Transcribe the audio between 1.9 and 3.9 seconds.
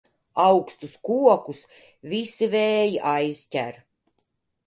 visi vēji aizķer.